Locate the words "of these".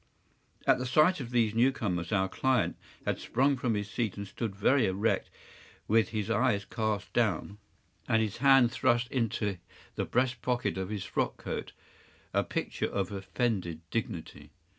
1.19-1.53